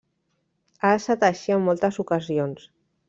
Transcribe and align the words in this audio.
Ha 0.87 0.93
estat 1.01 1.25
així 1.27 1.55
en 1.57 1.63
moltes 1.67 2.01
ocasions. 2.05 2.67